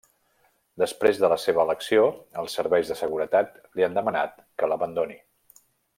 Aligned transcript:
Després 0.83 1.19
de 1.23 1.29
la 1.33 1.37
seva 1.43 1.65
elecció, 1.65 2.07
els 2.43 2.57
serveis 2.61 2.91
de 2.93 2.99
seguretat 3.03 3.53
li 3.77 3.87
han 3.89 3.99
demanat 3.99 4.45
que 4.63 4.71
l'abandoni. 4.73 5.21